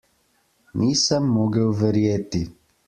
[0.77, 2.43] Nisem mogel verjeti.